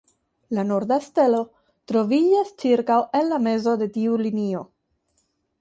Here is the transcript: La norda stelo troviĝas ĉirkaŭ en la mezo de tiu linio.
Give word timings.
La 0.57 0.61
norda 0.69 0.97
stelo 1.07 1.41
troviĝas 1.93 2.51
ĉirkaŭ 2.65 2.99
en 3.21 3.31
la 3.35 3.41
mezo 3.49 3.77
de 3.83 3.93
tiu 3.99 4.21
linio. 4.29 4.69